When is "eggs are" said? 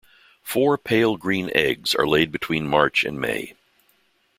1.53-2.07